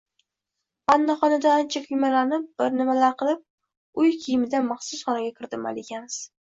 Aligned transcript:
Vannaxonada 0.91 1.51
ancha 1.57 1.83
kuymalanib 1.83 2.49
bir 2.63 2.79
nimalar 2.81 3.15
qilib, 3.23 3.45
uy 4.07 4.13
kiyimida 4.27 4.67
maxsus 4.75 5.07
xonaga 5.07 5.35
kirdi 5.41 5.65
Malikamiz 5.71 6.23